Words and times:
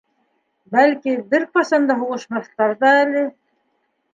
Бәлки, 0.75 1.13
бер 1.35 1.45
ҡасан 1.57 1.85
да 1.91 1.99
һуғышмаҫтарҙа 2.01 2.95
әле. 3.05 3.23